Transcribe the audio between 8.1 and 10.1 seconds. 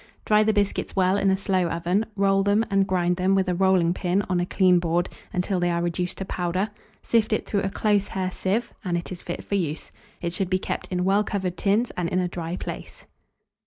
sieve, and it is fit for use.